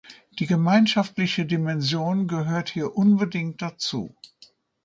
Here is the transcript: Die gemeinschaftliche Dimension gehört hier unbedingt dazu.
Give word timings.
Die 0.39 0.47
gemeinschaftliche 0.47 1.45
Dimension 1.45 2.27
gehört 2.27 2.69
hier 2.71 2.97
unbedingt 2.97 3.61
dazu. 3.61 4.15